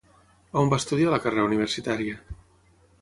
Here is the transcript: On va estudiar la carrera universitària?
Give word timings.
On 0.61 0.71
va 0.71 0.79
estudiar 0.83 1.13
la 1.15 1.21
carrera 1.27 1.45
universitària? 1.49 2.19